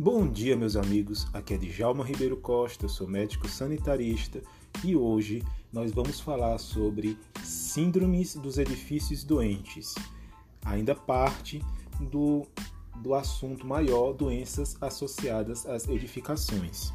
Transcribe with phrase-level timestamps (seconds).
[0.00, 1.26] Bom dia, meus amigos.
[1.32, 4.40] Aqui é Djalma Ribeiro Costa, sou médico sanitarista
[4.84, 9.96] e hoje nós vamos falar sobre síndromes dos edifícios doentes.
[10.64, 11.60] Ainda parte
[12.00, 12.46] do,
[13.02, 16.92] do assunto maior, doenças associadas às edificações.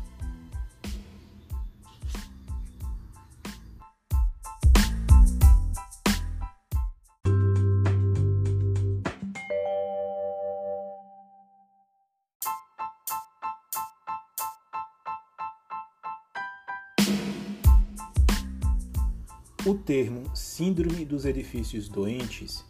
[20.34, 22.66] Síndrome dos Edifícios Doentes,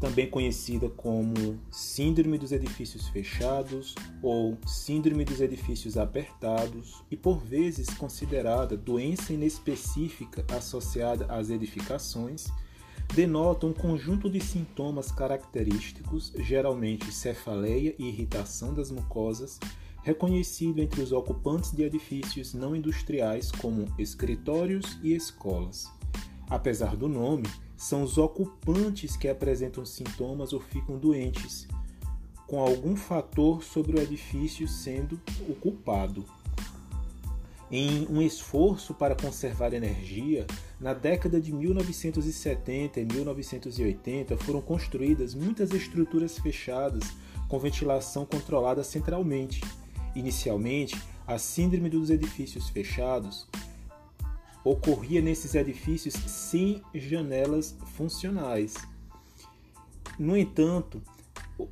[0.00, 7.88] também conhecida como Síndrome dos Edifícios Fechados ou Síndrome dos Edifícios Apertados, e por vezes
[7.90, 12.46] considerada doença inespecífica associada às edificações,
[13.14, 19.60] denota um conjunto de sintomas característicos, geralmente cefaleia e irritação das mucosas,
[20.02, 25.97] reconhecido entre os ocupantes de edifícios não industriais como escritórios e escolas.
[26.50, 27.46] Apesar do nome,
[27.76, 31.68] são os ocupantes que apresentam sintomas ou ficam doentes,
[32.46, 36.24] com algum fator sobre o edifício sendo o culpado.
[37.70, 40.46] Em um esforço para conservar energia,
[40.80, 47.04] na década de 1970 e 1980 foram construídas muitas estruturas fechadas
[47.46, 49.60] com ventilação controlada centralmente.
[50.14, 50.96] Inicialmente,
[51.26, 53.46] a síndrome dos edifícios fechados
[54.70, 58.74] ocorria nesses edifícios sem janelas funcionais.
[60.18, 61.00] No entanto,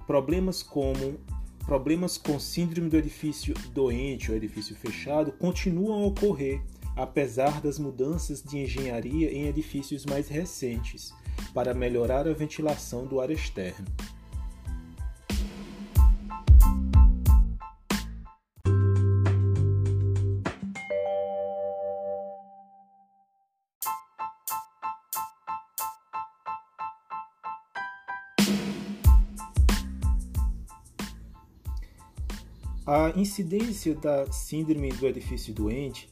[0.07, 1.19] problemas como
[1.67, 6.63] problemas com síndrome do edifício doente ou edifício fechado continuam a ocorrer,
[6.95, 11.13] apesar das mudanças de engenharia em edifícios mais recentes,
[11.53, 13.85] para melhorar a ventilação do ar externo.
[32.99, 36.09] A incidência da síndrome do edifício doente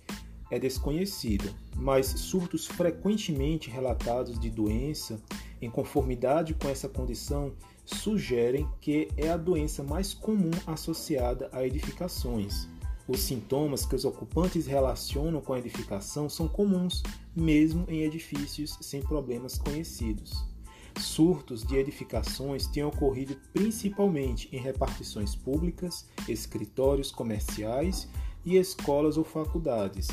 [0.51, 5.19] é desconhecida, mas surtos frequentemente relatados de doença
[5.63, 7.55] em conformidade com essa condição
[7.87, 12.69] sugerem que é a doença mais comum associada a edificações.
[13.09, 17.03] Os sintomas que os ocupantes relacionam com a edificação são comuns,
[17.35, 20.54] mesmo em edifícios sem problemas conhecidos.
[20.99, 28.09] Surtos de edificações têm ocorrido principalmente em repartições públicas, escritórios comerciais
[28.45, 30.09] e escolas ou faculdades.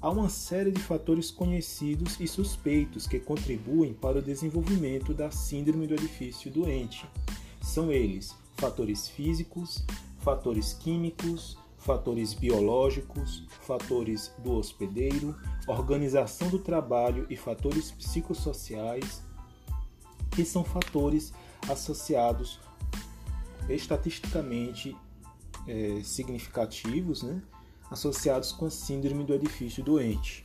[0.00, 5.86] Há uma série de fatores conhecidos e suspeitos que contribuem para o desenvolvimento da síndrome
[5.86, 7.06] do edifício doente.
[7.60, 9.84] São eles fatores físicos,
[10.20, 15.34] fatores químicos, fatores biológicos, fatores do hospedeiro,
[15.66, 19.22] organização do trabalho e fatores psicossociais,
[20.30, 21.32] que são fatores
[21.68, 22.60] associados
[23.68, 24.96] estatisticamente
[25.66, 27.42] é, significativos, né,
[27.90, 30.44] associados com a síndrome do edifício doente.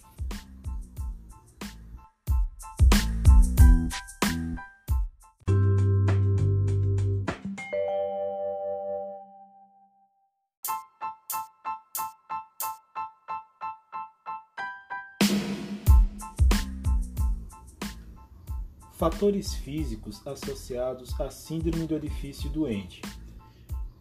[19.06, 23.04] Fatores físicos associados à síndrome do edifício doente.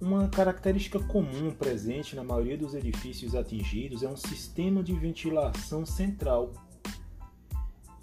[0.01, 6.55] Uma característica comum presente na maioria dos edifícios atingidos é um sistema de ventilação central.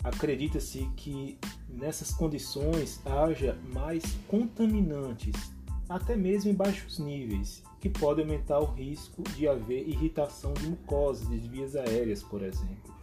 [0.03, 5.51] Acredita-se que nessas condições haja mais contaminantes,
[5.89, 11.27] até mesmo em baixos níveis, que podem aumentar o risco de haver irritação de mucosas,
[11.27, 13.00] de vias aéreas, por exemplo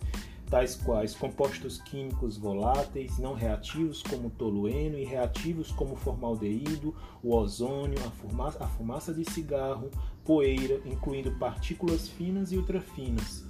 [0.51, 7.99] tais quais compostos químicos voláteis, não reativos como tolueno e reativos como formaldeído, o ozônio,
[8.07, 9.91] a fumaça, a fumaça de cigarro,
[10.25, 13.45] poeira, incluindo partículas finas e ultrafinas,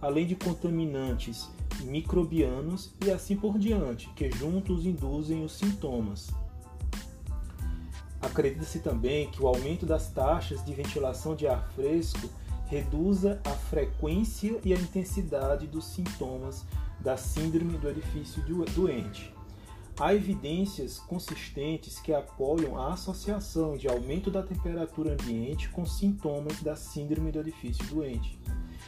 [0.00, 1.48] além de contaminantes
[1.84, 6.30] microbianos e assim por diante, que juntos induzem os sintomas.
[8.20, 12.28] Acredita-se também que o aumento das taxas de ventilação de ar fresco
[12.70, 16.64] reduza a frequência e a intensidade dos sintomas
[17.00, 18.40] da síndrome do edifício
[18.72, 19.34] doente.
[19.98, 26.76] Há evidências consistentes que apoiam a associação de aumento da temperatura ambiente com sintomas da
[26.76, 28.40] síndrome do edifício doente,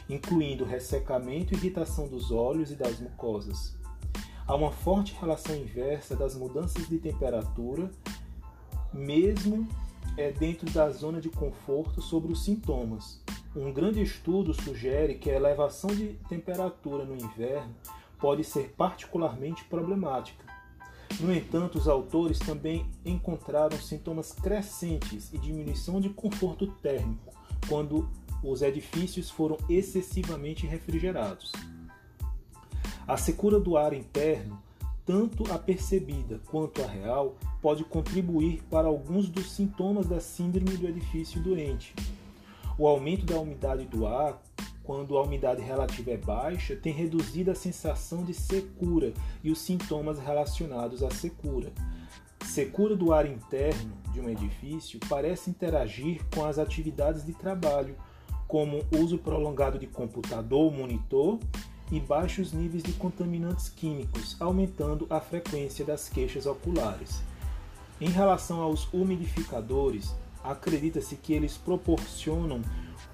[0.09, 3.75] incluindo ressecamento e irritação dos olhos e das mucosas.
[4.47, 7.91] Há uma forte relação inversa das mudanças de temperatura,
[8.93, 9.67] mesmo
[10.15, 13.21] é dentro da zona de conforto sobre os sintomas.
[13.55, 17.75] Um grande estudo sugere que a elevação de temperatura no inverno
[18.19, 20.43] pode ser particularmente problemática.
[21.19, 27.31] No entanto, os autores também encontraram sintomas crescentes e diminuição de conforto térmico
[27.69, 28.09] quando
[28.43, 31.51] os edifícios foram excessivamente refrigerados.
[33.07, 34.59] A secura do ar interno,
[35.05, 40.87] tanto a percebida quanto a real, pode contribuir para alguns dos sintomas da síndrome do
[40.87, 41.93] edifício doente.
[42.77, 44.41] O aumento da umidade do ar,
[44.83, 50.19] quando a umidade relativa é baixa, tem reduzido a sensação de secura e os sintomas
[50.19, 51.71] relacionados à secura.
[52.43, 57.95] Secura do ar interno de um edifício parece interagir com as atividades de trabalho,
[58.47, 61.39] como uso prolongado de computador ou monitor
[61.91, 67.21] e baixos níveis de contaminantes químicos, aumentando a frequência das queixas oculares.
[68.01, 72.61] Em relação aos umidificadores, acredita-se que eles proporcionam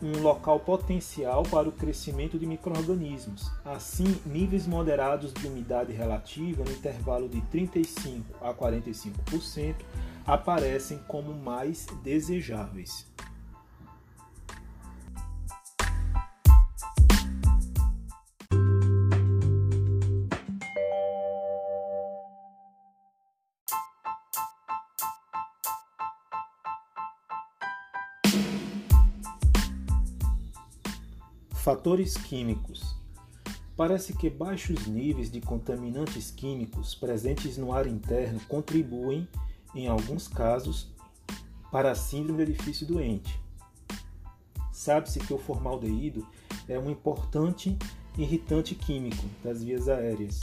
[0.01, 3.51] um local potencial para o crescimento de microrganismos.
[3.65, 9.75] Assim, níveis moderados de umidade relativa no intervalo de 35 a 45%
[10.25, 13.08] aparecem como mais desejáveis.
[31.69, 32.95] Fatores químicos.
[33.77, 39.27] Parece que baixos níveis de contaminantes químicos presentes no ar interno contribuem,
[39.75, 40.91] em alguns casos,
[41.71, 43.39] para a síndrome do edifício doente.
[44.71, 46.27] Sabe-se que o formaldeído
[46.67, 47.77] é um importante
[48.17, 50.39] irritante químico das vias aéreas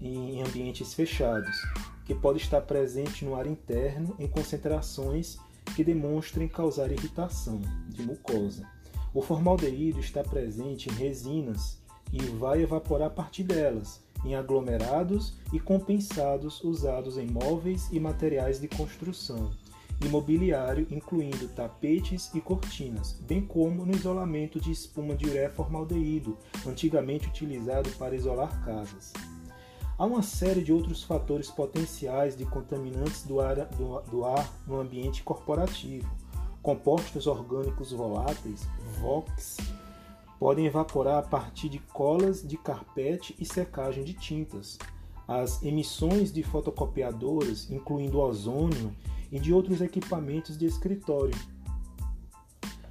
[0.00, 1.56] em ambientes fechados,
[2.04, 5.38] que pode estar presente no ar interno em concentrações
[5.76, 7.60] que demonstrem causar irritação
[7.90, 8.68] de mucosa.
[9.14, 11.78] O formaldeído está presente em resinas
[12.12, 18.58] e vai evaporar a partir delas, em aglomerados e compensados usados em móveis e materiais
[18.58, 19.50] de construção,
[20.00, 27.28] imobiliário, incluindo tapetes e cortinas, bem como no isolamento de espuma de ureia formaldeído, antigamente
[27.28, 29.12] utilizado para isolar casas.
[29.98, 34.80] Há uma série de outros fatores potenciais de contaminantes do ar, do, do ar no
[34.80, 36.10] ambiente corporativo,
[36.62, 38.68] Compostos orgânicos voláteis,
[39.00, 39.56] VOX,
[40.38, 44.78] podem evaporar a partir de colas de carpete e secagem de tintas.
[45.26, 48.94] As emissões de fotocopiadoras, incluindo ozônio,
[49.32, 51.34] e de outros equipamentos de escritório.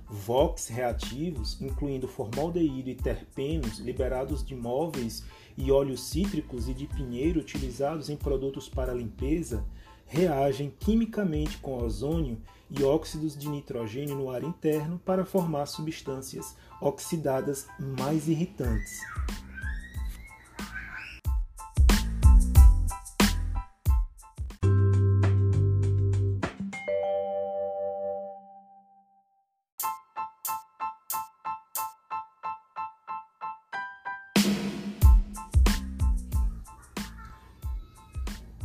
[0.10, 5.24] VOX reativos, incluindo formaldeído e terpenos liberados de móveis
[5.56, 9.64] e óleos cítricos e de pinheiro utilizados em produtos para limpeza,
[10.08, 12.38] reagem quimicamente com ozônio
[12.72, 19.00] e óxidos de nitrogênio no ar interno para formar substâncias oxidadas mais irritantes.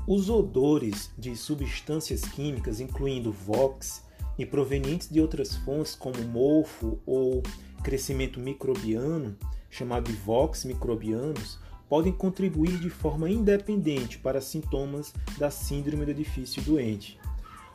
[0.08, 4.05] Os odores de substâncias químicas, incluindo VOX,
[4.38, 7.42] e provenientes de outras fontes como mofo ou
[7.82, 9.36] crescimento microbiano,
[9.70, 16.62] chamado de VOX microbianos, podem contribuir de forma independente para sintomas da síndrome do edifício
[16.62, 17.18] doente.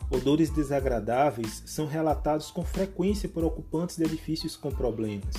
[0.10, 5.34] Odores desagradáveis são relatados com frequência por ocupantes de edifícios com problemas.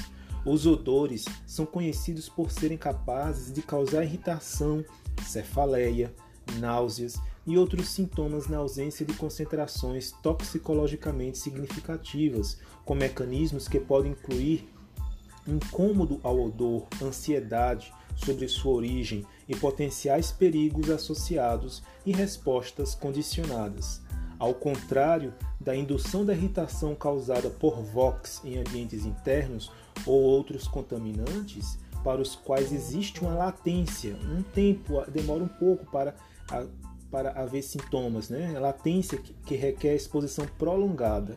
[0.47, 4.83] Os odores são conhecidos por serem capazes de causar irritação,
[5.23, 6.13] cefaleia,
[6.59, 14.69] náuseas e outros sintomas na ausência de concentrações toxicologicamente significativas, com mecanismos que podem incluir
[15.47, 24.01] incômodo ao odor, ansiedade sobre sua origem e potenciais perigos associados e respostas condicionadas.
[24.39, 29.71] Ao contrário da indução da irritação causada por VOX em ambientes internos
[30.07, 36.17] ou outros contaminantes, para os quais existe uma latência, um tempo, demora um pouco para
[37.13, 38.59] para haver sintomas, né?
[38.59, 41.37] Latência que requer exposição prolongada.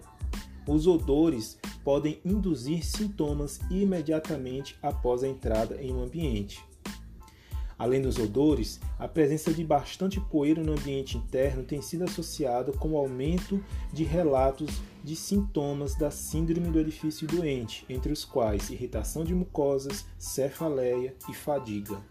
[0.65, 6.63] Os odores podem induzir sintomas imediatamente após a entrada em um ambiente.
[7.77, 12.93] Além dos odores, a presença de bastante poeira no ambiente interno tem sido associada com
[12.93, 19.25] o aumento de relatos de sintomas da síndrome do edifício doente, entre os quais irritação
[19.25, 22.01] de mucosas, cefaleia e fadiga.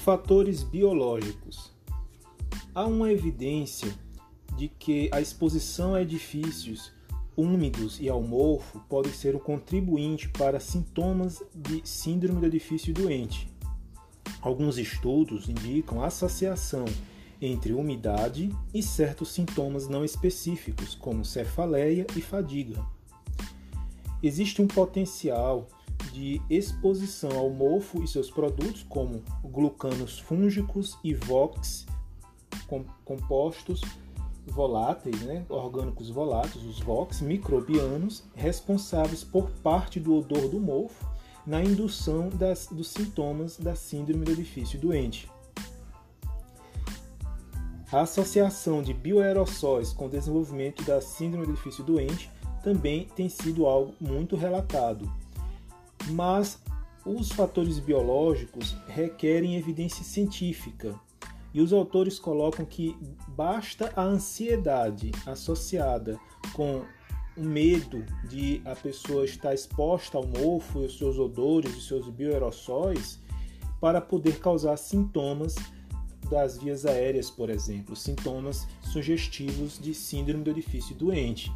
[0.00, 1.70] Fatores biológicos.
[2.74, 3.94] Há uma evidência
[4.56, 6.90] de que a exposição a edifícios
[7.36, 13.46] úmidos e ao mofo pode ser um contribuinte para sintomas de síndrome do edifício doente.
[14.40, 16.86] Alguns estudos indicam associação
[17.38, 22.82] entre umidade e certos sintomas não específicos, como cefaleia e fadiga.
[24.22, 25.68] Existe um potencial
[26.12, 31.86] de exposição ao mofo e seus produtos, como glucanos fúngicos e VOX,
[33.04, 33.80] compostos
[34.46, 41.08] voláteis, né, orgânicos voláteis, os VOX, microbianos, responsáveis por parte do odor do mofo
[41.46, 45.28] na indução das, dos sintomas da síndrome do edifício doente.
[47.92, 52.30] A associação de bioaerossóis com o desenvolvimento da síndrome do edifício doente
[52.62, 55.10] também tem sido algo muito relatado.
[56.08, 56.60] Mas
[57.04, 60.98] os fatores biológicos requerem evidência científica.
[61.52, 62.96] E os autores colocam que
[63.28, 66.18] basta a ansiedade associada
[66.52, 66.84] com
[67.36, 72.08] o medo de a pessoa estar exposta ao mofo e os seus odores e seus
[72.08, 73.18] bioaerossóis
[73.80, 75.56] para poder causar sintomas
[76.28, 81.50] das vias aéreas, por exemplo, sintomas sugestivos de síndrome do edifício doente,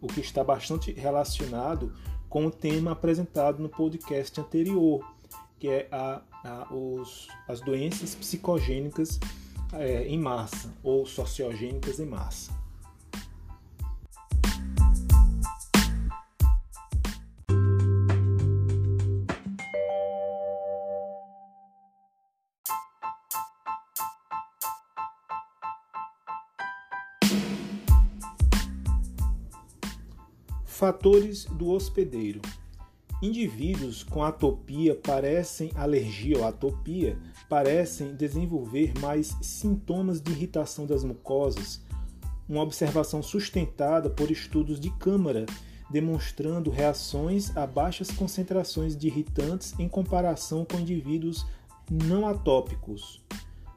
[0.00, 1.92] o que está bastante relacionado
[2.30, 5.04] com o tema apresentado no podcast anterior,
[5.58, 9.18] que é a, a, os, as doenças psicogênicas
[9.72, 12.59] é, em massa ou sociogênicas em massa.
[30.80, 32.40] Fatores do hospedeiro.
[33.22, 37.18] Indivíduos com atopia parecem alergia ou atopia
[37.50, 41.82] parecem desenvolver mais sintomas de irritação das mucosas,
[42.48, 45.44] uma observação sustentada por estudos de câmara
[45.90, 51.44] demonstrando reações a baixas concentrações de irritantes em comparação com indivíduos
[51.90, 53.22] não atópicos.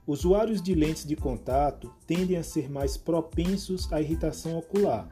[0.07, 5.09] Usuários de lentes de contato tendem a ser mais propensos à irritação ocular.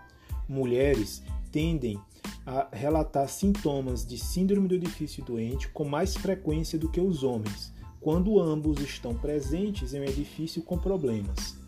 [0.47, 1.21] Mulheres
[1.51, 1.99] tendem
[2.45, 7.73] a relatar sintomas de síndrome do edifício doente com mais frequência do que os homens,
[7.99, 11.59] quando ambos estão presentes em um edifício com problemas.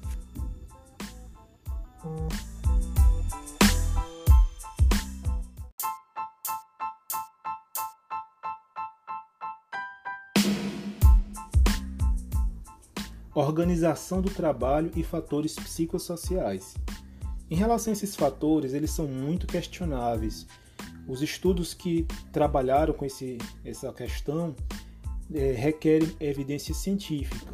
[13.35, 16.75] Organização do trabalho e fatores psicossociais.
[17.53, 20.47] Em relação a esses fatores, eles são muito questionáveis.
[21.07, 24.55] Os estudos que trabalharam com esse, essa questão
[25.31, 27.53] é, requerem evidência científica.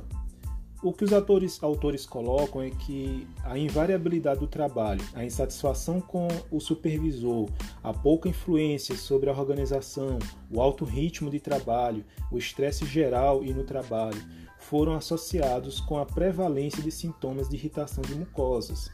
[0.82, 6.30] O que os autores, autores colocam é que a invariabilidade do trabalho, a insatisfação com
[6.50, 7.50] o supervisor,
[7.84, 10.18] a pouca influência sobre a organização,
[10.50, 14.24] o alto ritmo de trabalho, o estresse geral e no trabalho
[14.60, 18.90] foram associados com a prevalência de sintomas de irritação de mucosas.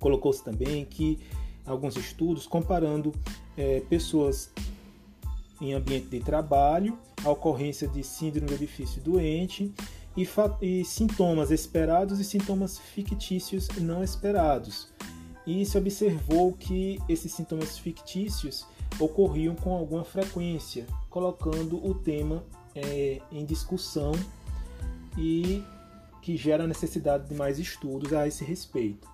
[0.00, 1.18] Colocou-se também que
[1.64, 3.14] alguns estudos comparando
[3.56, 4.50] é, pessoas
[5.60, 9.72] em ambiente de trabalho, a ocorrência de síndrome do edifício doente
[10.16, 10.26] e,
[10.62, 14.88] e sintomas esperados e sintomas fictícios não esperados.
[15.46, 18.66] E se observou que esses sintomas fictícios
[18.98, 22.42] ocorriam com alguma frequência, colocando o tema
[22.74, 24.12] é, em discussão
[25.16, 25.62] e
[26.22, 29.08] que gera necessidade de mais estudos a esse respeito.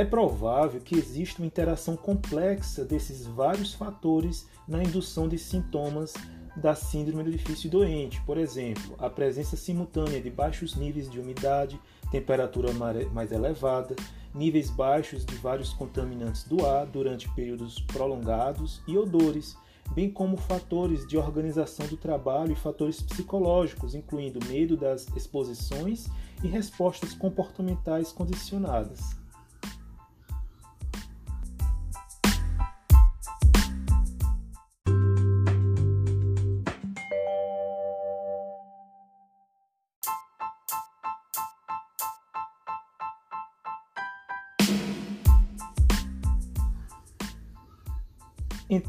[0.00, 6.14] É provável que exista uma interação complexa desses vários fatores na indução de sintomas
[6.56, 11.78] da síndrome do edifício doente, por exemplo, a presença simultânea de baixos níveis de umidade,
[12.10, 12.70] temperatura
[13.12, 13.94] mais elevada,
[14.34, 19.54] níveis baixos de vários contaminantes do ar durante períodos prolongados e odores,
[19.94, 26.08] bem como fatores de organização do trabalho e fatores psicológicos, incluindo medo das exposições
[26.42, 29.19] e respostas comportamentais condicionadas.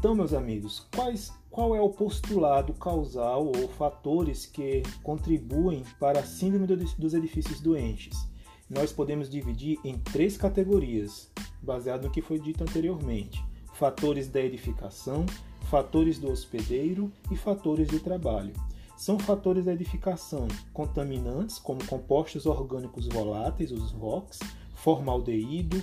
[0.02, 6.24] Então, meus amigos, quais, qual é o postulado causal ou fatores que contribuem para a
[6.24, 8.18] síndrome dos edifícios doentes?
[8.68, 11.30] Nós podemos dividir em três categorias,
[11.62, 13.44] baseado no que foi dito anteriormente:
[13.74, 15.24] fatores da edificação,
[15.70, 18.54] fatores do hospedeiro e fatores do trabalho.
[18.96, 24.40] São fatores da edificação contaminantes, como compostos orgânicos voláteis, os VOCs,
[24.74, 25.80] formaldeído,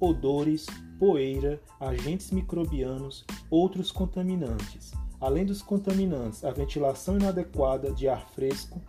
[0.00, 0.64] odores,
[0.98, 4.92] poeira, agentes microbianos, outros contaminantes.
[5.20, 8.80] Além dos contaminantes, a ventilação inadequada de ar fresco,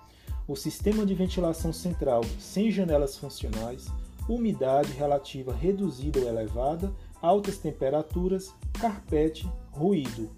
[0.47, 3.87] o sistema de ventilação central sem janelas funcionais,
[4.27, 10.29] umidade relativa reduzida ou elevada, altas temperaturas, carpete, ruído.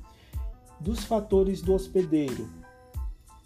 [0.80, 2.50] Dos fatores do hospedeiro,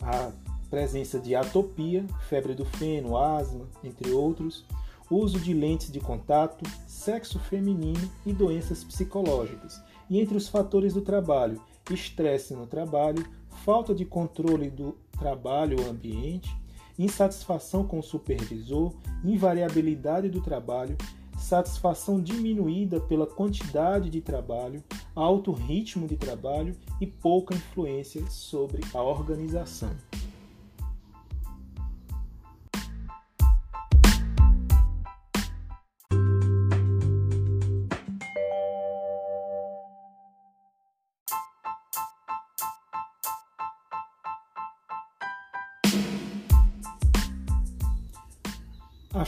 [0.01, 0.31] a
[0.69, 4.65] presença de atopia, febre do feno, asma, entre outros,
[5.09, 9.81] uso de lentes de contato, sexo feminino e doenças psicológicas.
[10.09, 13.25] E entre os fatores do trabalho, estresse no trabalho,
[13.63, 16.55] falta de controle do trabalho ou ambiente,
[16.97, 18.93] insatisfação com o supervisor,
[19.23, 20.97] invariabilidade do trabalho,
[21.37, 24.83] satisfação diminuída pela quantidade de trabalho,
[25.13, 29.91] alto ritmo de trabalho e pouca influência sobre a organização.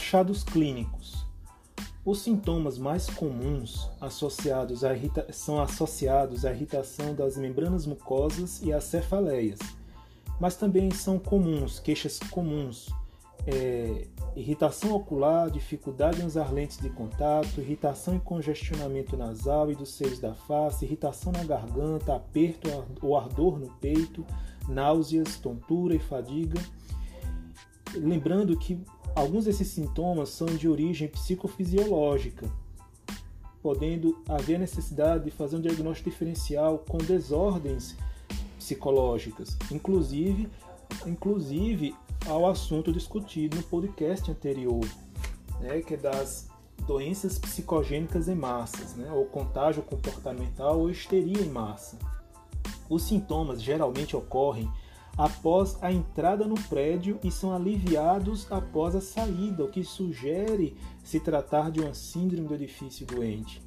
[0.07, 1.27] Achados clínicos.
[2.05, 4.79] Os sintomas mais comuns associados
[5.33, 9.59] são associados à irritação das membranas mucosas e às cefaleias,
[10.39, 12.87] mas também são comuns, queixas comuns,
[13.45, 19.89] é, irritação ocular, dificuldade em usar lentes de contato, irritação e congestionamento nasal e dos
[19.89, 22.69] seios da face, irritação na garganta, aperto
[23.01, 24.25] ou ardor no peito,
[24.69, 26.61] náuseas, tontura e fadiga.
[27.93, 28.81] Lembrando que
[29.17, 32.47] Alguns desses sintomas são de origem psicofisiológica,
[33.63, 37.95] podendo haver necessidade de fazer um diagnóstico diferencial com desordens
[38.59, 40.47] psicológicas, inclusive,
[41.07, 41.95] inclusive
[42.27, 44.85] ao assunto discutido no podcast anterior,
[45.61, 46.47] né, que é das
[46.85, 51.97] doenças psicogênicas em massas, né, ou contágio comportamental ou histeria em massa.
[52.87, 54.71] Os sintomas geralmente ocorrem
[55.17, 61.19] após a entrada no prédio e são aliviados após a saída, o que sugere se
[61.19, 63.61] tratar de uma síndrome do edifício doente.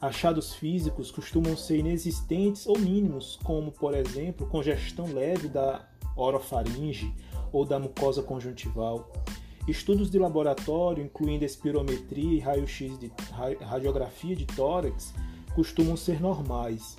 [0.00, 7.14] Achados físicos costumam ser inexistentes ou mínimos, como, por exemplo, congestão leve da orofaringe
[7.52, 9.10] ou da mucosa conjuntival.
[9.66, 13.12] Estudos de laboratório, incluindo espirometria e raio-x de
[13.60, 15.14] radiografia de tórax,
[15.54, 16.96] costumam ser normais.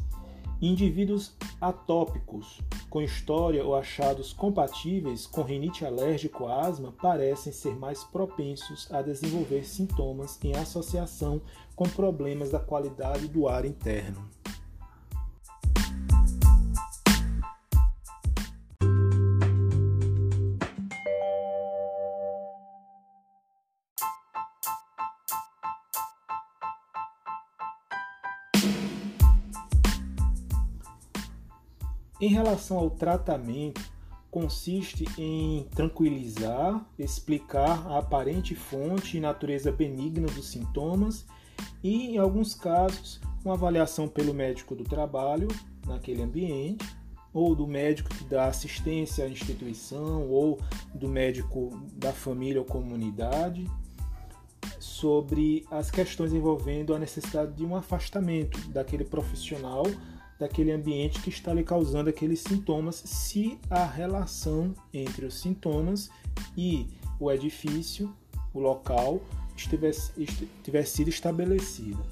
[0.62, 8.04] Indivíduos atópicos com história ou achados compatíveis com rinite alérgico ou asma parecem ser mais
[8.04, 11.42] propensos a desenvolver sintomas em associação
[11.76, 14.30] com problemas da qualidade do ar interno.
[32.24, 33.82] Em relação ao tratamento,
[34.32, 41.26] consiste em tranquilizar, explicar a aparente fonte e natureza benigna dos sintomas
[41.84, 45.50] e, em alguns casos, uma avaliação pelo médico do trabalho
[45.86, 46.86] naquele ambiente
[47.34, 50.62] ou do médico que dá assistência à instituição ou
[50.96, 53.70] do médico da família ou comunidade
[54.80, 59.84] sobre as questões envolvendo a necessidade de um afastamento daquele profissional
[60.44, 66.10] daquele ambiente que está lhe causando aqueles sintomas, se a relação entre os sintomas
[66.58, 66.86] e
[67.18, 68.14] o edifício,
[68.54, 69.22] o local,
[69.56, 70.12] tivesse
[70.88, 72.04] sido estabelecida.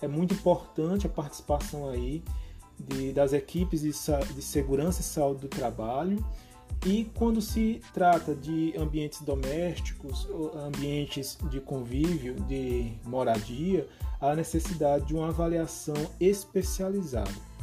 [0.00, 2.22] É muito importante a participação aí
[2.78, 3.90] de, das equipes de,
[4.34, 6.24] de segurança e saúde do trabalho
[6.86, 13.86] e quando se trata de ambientes domésticos, ambientes de convívio, de moradia,
[14.20, 17.53] há necessidade de uma avaliação especializada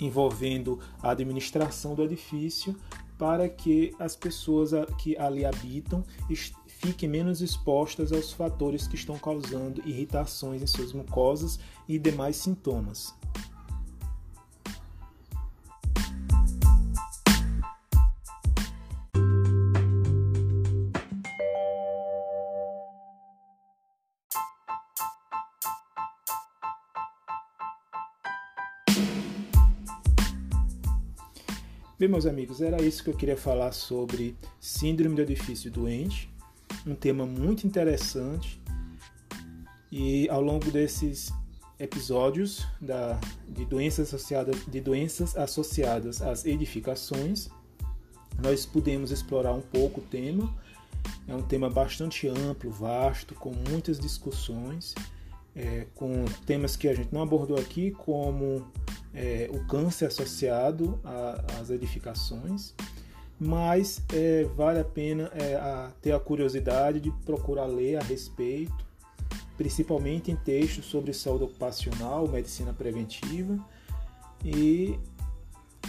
[0.00, 2.76] envolvendo a administração do edifício
[3.16, 6.04] para que as pessoas que ali habitam
[6.66, 11.58] fiquem menos expostas aos fatores que estão causando irritações em suas mucosas
[11.88, 13.12] e demais sintomas.
[31.98, 36.30] Bem, meus amigos, era isso que eu queria falar sobre síndrome do edifício doente,
[36.86, 38.62] um tema muito interessante.
[39.90, 41.32] E ao longo desses
[41.76, 47.48] episódios da, de, doenças associadas, de doenças associadas às edificações,
[48.40, 50.54] nós pudemos explorar um pouco o tema.
[51.26, 54.94] É um tema bastante amplo, vasto, com muitas discussões,
[55.52, 58.64] é, com temas que a gente não abordou aqui, como
[59.14, 61.00] é, o câncer associado
[61.60, 62.74] às edificações,
[63.38, 68.86] mas é, vale a pena é, a ter a curiosidade de procurar ler a respeito,
[69.56, 73.58] principalmente em textos sobre saúde ocupacional, medicina preventiva
[74.44, 74.98] e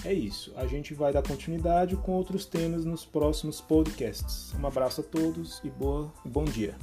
[0.05, 0.53] é isso.
[0.55, 4.53] A gente vai dar continuidade com outros temas nos próximos podcasts.
[4.53, 6.75] Um abraço a todos e boa, bom dia.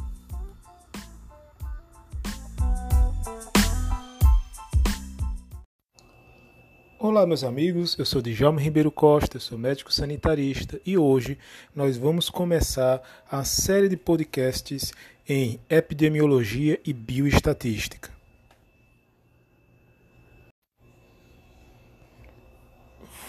[7.08, 7.96] Olá, meus amigos.
[7.96, 11.38] Eu sou Djalma Ribeiro Costa, sou médico sanitarista e hoje
[11.72, 14.92] nós vamos começar a série de podcasts
[15.28, 18.10] em epidemiologia e bioestatística.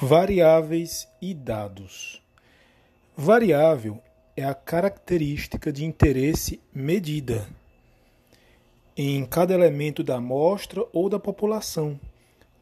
[0.01, 2.19] Variáveis e dados.
[3.15, 4.01] Variável
[4.35, 7.47] é a característica de interesse medida
[8.97, 11.99] em cada elemento da amostra ou da população.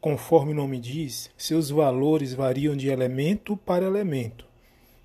[0.06, 4.46] Conforme o nome diz, seus valores variam de elemento para elemento.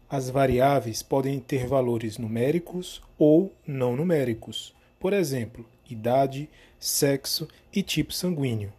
[0.07, 6.47] As variáveis podem ter valores numéricos ou não numéricos, por exemplo, idade,
[6.79, 8.71] sexo e tipo sanguíneo.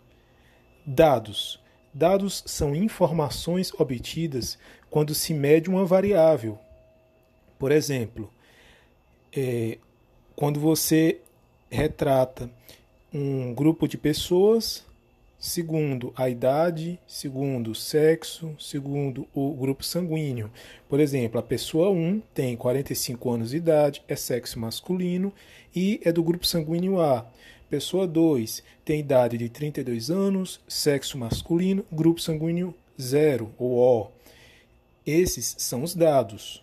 [0.87, 1.61] Dados
[1.93, 4.57] Dados são informações obtidas
[4.89, 6.57] quando se mede uma variável.
[7.59, 8.33] Por exemplo,
[9.37, 9.77] é,
[10.37, 11.21] quando você
[11.69, 12.49] retrata
[13.13, 14.87] um grupo de pessoas,
[15.43, 20.49] segundo a idade, segundo o sexo, segundo o grupo sanguíneo.
[20.89, 25.33] Por exemplo, a pessoa 1 tem 45 anos de idade, é sexo masculino
[25.75, 27.27] e é do grupo sanguíneo A.
[27.69, 34.11] Pessoa 2 tem idade de 32 anos, sexo masculino, grupo sanguíneo 0 ou O.
[35.05, 36.63] Esses são os dados.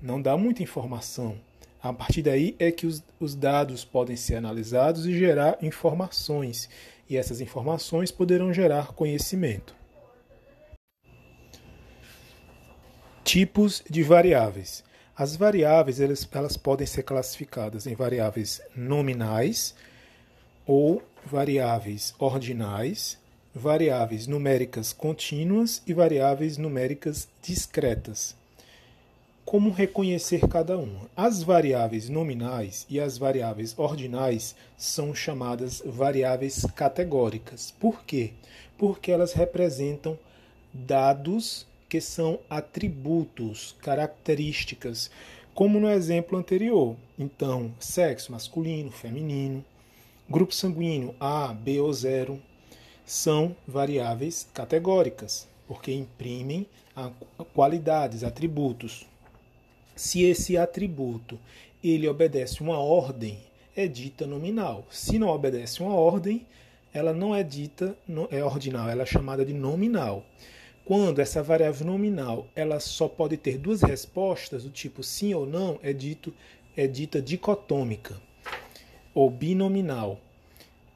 [0.00, 1.36] Não dá muita informação.
[1.82, 6.66] A partir daí é que os, os dados podem ser analisados e gerar informações,
[7.08, 9.74] e essas informações poderão gerar conhecimento.
[13.22, 14.84] Tipos de variáveis.
[15.16, 19.74] As variáveis elas, elas podem ser classificadas em variáveis nominais,
[20.66, 23.18] ou variáveis ordinais,
[23.54, 28.36] variáveis numéricas contínuas e variáveis numéricas discretas.
[29.44, 31.08] Como reconhecer cada uma?
[31.16, 37.72] As variáveis nominais e as variáveis ordinais são chamadas variáveis categóricas.
[37.78, 38.32] Por quê?
[38.78, 40.18] Porque elas representam
[40.72, 45.10] dados que são atributos, características,
[45.54, 46.96] como no exemplo anterior.
[47.18, 49.64] Então, sexo masculino, feminino,
[50.26, 52.40] Grupo sanguíneo A, B ou 0
[53.04, 56.66] são variáveis categóricas, porque imprimem
[57.52, 59.06] qualidades, atributos.
[59.94, 61.38] Se esse atributo
[61.82, 63.38] ele obedece uma ordem,
[63.76, 64.86] é dita nominal.
[64.90, 66.46] Se não obedece uma ordem,
[66.92, 67.96] ela não é dita
[68.30, 70.24] é ordinal, ela é chamada de nominal.
[70.84, 75.78] Quando essa variável nominal ela só pode ter duas respostas, do tipo sim ou não,
[75.82, 76.32] é dito
[76.76, 78.20] é dita dicotômica
[79.14, 80.20] ou binominal.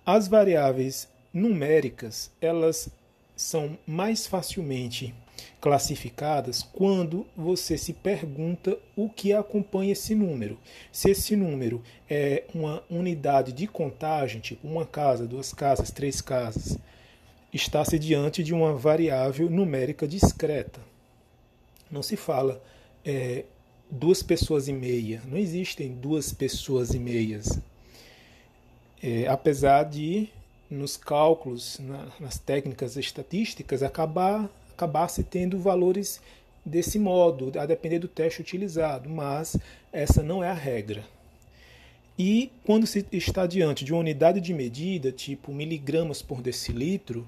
[0.05, 2.89] As variáveis numéricas, elas
[3.37, 5.15] são mais facilmente
[5.61, 10.59] classificadas quando você se pergunta o que acompanha esse número.
[10.93, 16.79] Se esse número é uma unidade de contagem, tipo uma casa, duas casas, três casas,
[17.53, 20.81] está-se diante de uma variável numérica discreta.
[21.91, 22.63] Não se fala
[23.05, 23.45] é,
[23.91, 27.59] duas pessoas e meia, não existem duas pessoas e meias.
[29.03, 30.29] É, apesar de,
[30.71, 36.21] nos cálculos, na, nas técnicas estatísticas, acabar, acabar se tendo valores
[36.65, 39.57] desse modo, a depender do teste utilizado, mas
[39.93, 41.05] essa não é a regra.
[42.17, 47.27] E quando se está diante de uma unidade de medida, tipo miligramas por decilitro,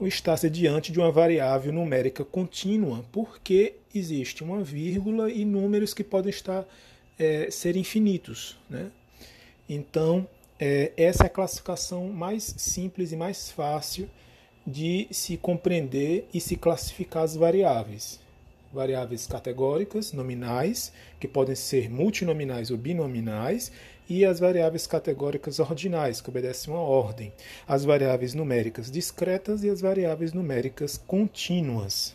[0.00, 6.30] está-se diante de uma variável numérica contínua, porque existe uma vírgula e números que podem
[6.30, 6.64] estar
[7.18, 8.56] é, ser infinitos.
[8.68, 8.90] Né?
[9.68, 10.28] Então,
[10.60, 14.08] é, essa é a classificação mais simples e mais fácil
[14.66, 18.18] de se compreender e se classificar as variáveis.
[18.72, 23.70] Variáveis categóricas, nominais, que podem ser multinominais ou binominais,
[24.08, 27.32] e as variáveis categóricas ordinais, que obedecem uma ordem.
[27.66, 32.14] As variáveis numéricas discretas e as variáveis numéricas contínuas.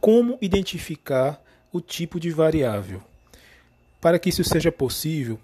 [0.00, 3.02] Como identificar o tipo de variável?
[4.00, 5.38] Para que isso seja possível,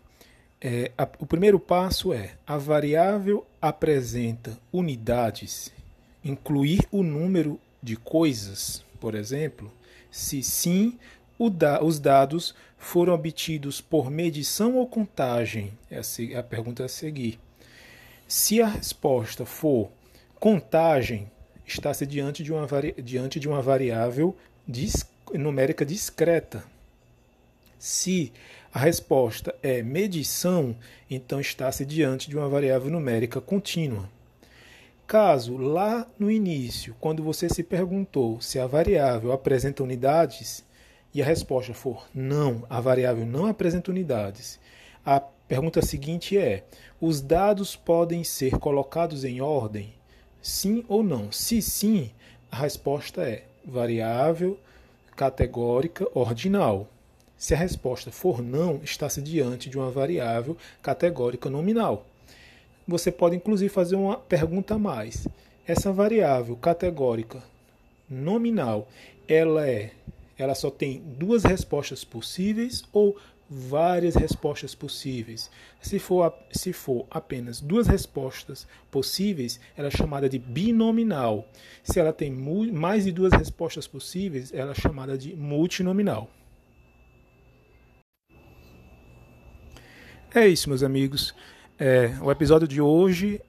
[0.61, 5.73] é, a, o primeiro passo é a variável apresenta unidades,
[6.25, 9.71] incluir o número de coisas, por exemplo.
[10.11, 10.99] Se sim,
[11.51, 15.73] da, os dados foram obtidos por medição ou contagem?
[15.90, 16.01] É
[16.37, 17.38] a, pergunta a seguir.
[18.27, 19.90] Se a resposta for
[20.40, 21.31] contagem,
[21.66, 22.66] está-se diante, de uma
[23.03, 24.37] diante de uma variável
[25.35, 26.64] numérica discreta.
[27.79, 28.33] Se
[28.77, 30.77] a resposta é medição,
[31.11, 34.07] então está-se diante de uma variável numérica contínua.
[35.07, 40.62] Caso lá no início, quando você se perguntou se a variável apresenta unidades
[41.15, 44.61] e a resposta for não, a variável não apresenta unidades,
[45.03, 46.62] a pergunta seguinte é:
[47.01, 49.95] os dados podem ser colocados em ordem?
[50.43, 51.33] Sim ou não?
[51.33, 52.11] Se sim,
[52.51, 54.61] a resposta é variável
[55.17, 56.91] categórica ordinal.
[57.37, 62.07] Se a resposta for não, está-se diante de uma variável categórica nominal.
[62.88, 65.29] Você pode inclusive fazer uma pergunta a mais.
[65.66, 67.42] Essa variável categórica
[68.09, 68.88] nominal,
[69.29, 69.90] ela é
[70.38, 73.16] ela só tem duas respostas possíveis ou
[73.49, 75.51] várias respostas possíveis.
[75.81, 81.49] Se for, se for apenas duas respostas possíveis, ela é chamada de binominal.
[81.83, 86.29] Se ela tem mais de duas respostas possíveis, ela é chamada de multinominal.
[90.37, 91.35] É isso, meus amigos.
[91.79, 93.40] É, o episódio de hoje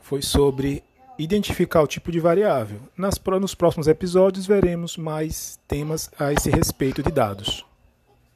[0.00, 0.84] foi sobre
[1.18, 2.78] identificar o tipo de variável.
[2.96, 7.66] Nas, nos próximos episódios veremos mais temas a esse respeito de dados.